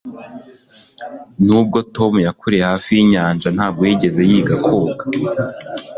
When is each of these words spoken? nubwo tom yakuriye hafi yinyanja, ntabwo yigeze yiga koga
nubwo 1.45 1.77
tom 1.95 2.13
yakuriye 2.27 2.63
hafi 2.71 2.89
yinyanja, 2.97 3.47
ntabwo 3.55 3.81
yigeze 3.89 4.21
yiga 4.29 4.55
koga 4.65 5.05